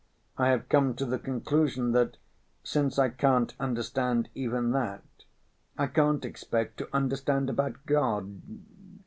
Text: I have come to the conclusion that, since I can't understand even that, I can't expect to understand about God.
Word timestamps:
I 0.35 0.47
have 0.49 0.67
come 0.67 0.95
to 0.95 1.05
the 1.05 1.19
conclusion 1.19 1.91
that, 1.91 2.17
since 2.63 2.97
I 2.97 3.09
can't 3.09 3.53
understand 3.59 4.29
even 4.33 4.71
that, 4.71 5.03
I 5.77 5.85
can't 5.85 6.25
expect 6.25 6.77
to 6.77 6.89
understand 6.91 7.51
about 7.51 7.85
God. 7.85 8.41